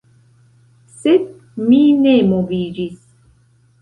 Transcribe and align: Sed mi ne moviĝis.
Sed 1.03 1.29
mi 1.67 1.81
ne 2.07 2.17
moviĝis. 2.33 2.97